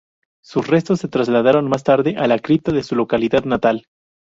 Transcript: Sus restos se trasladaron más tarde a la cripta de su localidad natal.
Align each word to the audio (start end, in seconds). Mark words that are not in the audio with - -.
Sus 0.43 0.65
restos 0.65 0.99
se 0.99 1.07
trasladaron 1.09 1.69
más 1.69 1.83
tarde 1.83 2.15
a 2.17 2.25
la 2.25 2.39
cripta 2.39 2.71
de 2.71 2.81
su 2.81 2.95
localidad 2.95 3.43
natal. 3.45 3.85